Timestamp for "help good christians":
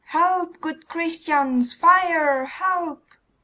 0.05-1.73